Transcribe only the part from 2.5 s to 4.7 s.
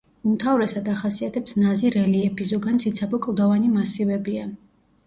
ზოგან ციცაბო კლდოვანი მასივებია.